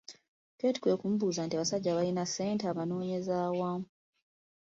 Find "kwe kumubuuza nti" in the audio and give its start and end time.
0.81-1.53